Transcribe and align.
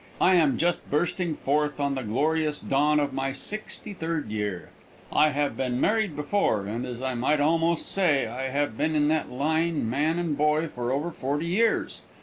I 0.19 0.33
am 0.33 0.57
just 0.57 0.89
bursting 0.89 1.35
forth 1.35 1.79
on 1.79 1.93
the 1.93 2.01
glorious 2.01 2.57
dawn 2.59 2.99
of 2.99 3.13
my 3.13 3.31
sixty 3.31 3.93
third 3.93 4.29
year. 4.31 4.69
I 5.13 5.29
have 5.29 5.55
been 5.55 5.79
married 5.79 6.15
before, 6.15 6.65
and 6.65 6.87
as 6.87 7.03
I 7.03 7.13
might 7.13 7.39
almost 7.39 7.85
say, 7.85 8.25
I 8.25 8.47
have 8.47 8.75
been 8.75 8.95
in 8.95 9.09
that 9.09 9.29
line 9.29 9.87
man 9.87 10.17
and 10.17 10.35
boy 10.35 10.69
for 10.69 10.91
over 10.91 11.11
forty 11.11 11.45
years. 11.45 12.01